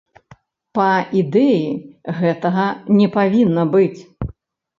[0.77, 0.85] Па
[1.21, 1.59] ідэі,
[2.23, 2.65] гэтага
[3.01, 4.01] не павінна быць.